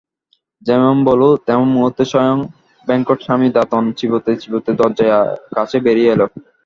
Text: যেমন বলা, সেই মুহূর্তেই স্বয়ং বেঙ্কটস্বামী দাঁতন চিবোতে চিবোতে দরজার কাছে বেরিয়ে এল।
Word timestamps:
যেমন 0.61 0.95
বলা, 1.07 1.29
সেই 1.45 1.63
মুহূর্তেই 1.73 2.09
স্বয়ং 2.11 2.37
বেঙ্কটস্বামী 2.87 3.47
দাঁতন 3.55 3.83
চিবোতে 3.97 4.31
চিবোতে 4.41 4.71
দরজার 4.79 5.25
কাছে 5.55 5.77
বেরিয়ে 5.85 6.11
এল। 6.13 6.21